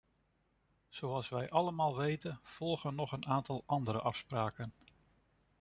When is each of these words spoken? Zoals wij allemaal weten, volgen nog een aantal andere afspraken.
Zoals 0.89 1.29
wij 1.29 1.49
allemaal 1.49 1.97
weten, 1.97 2.39
volgen 2.43 2.95
nog 2.95 3.11
een 3.11 3.25
aantal 3.27 3.63
andere 3.65 3.99
afspraken. 4.01 4.73